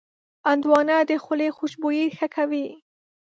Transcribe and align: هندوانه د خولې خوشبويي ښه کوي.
هندوانه 0.47 0.95
د 1.09 1.11
خولې 1.23 1.47
خوشبويي 1.57 2.05
ښه 2.17 2.27
کوي. 2.35 2.67